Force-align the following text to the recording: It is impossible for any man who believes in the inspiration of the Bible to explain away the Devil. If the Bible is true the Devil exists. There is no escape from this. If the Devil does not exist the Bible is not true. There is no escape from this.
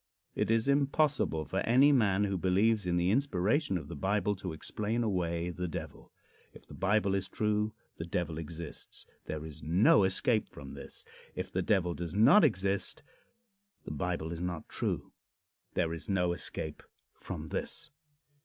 It 0.33 0.49
is 0.49 0.67
impossible 0.67 1.45
for 1.45 1.59
any 1.59 1.91
man 1.91 2.23
who 2.23 2.35
believes 2.35 2.87
in 2.87 2.97
the 2.97 3.11
inspiration 3.11 3.77
of 3.77 3.87
the 3.87 3.95
Bible 3.95 4.35
to 4.37 4.51
explain 4.51 5.03
away 5.03 5.51
the 5.51 5.67
Devil. 5.67 6.11
If 6.55 6.65
the 6.65 6.73
Bible 6.73 7.13
is 7.13 7.27
true 7.29 7.75
the 7.97 8.05
Devil 8.05 8.39
exists. 8.39 9.05
There 9.27 9.45
is 9.45 9.61
no 9.61 10.03
escape 10.03 10.49
from 10.49 10.73
this. 10.73 11.05
If 11.35 11.51
the 11.51 11.61
Devil 11.61 11.93
does 11.93 12.15
not 12.15 12.43
exist 12.43 13.03
the 13.85 13.91
Bible 13.91 14.31
is 14.31 14.39
not 14.41 14.67
true. 14.67 15.11
There 15.75 15.93
is 15.93 16.09
no 16.09 16.33
escape 16.33 16.81
from 17.13 17.49
this. 17.49 17.91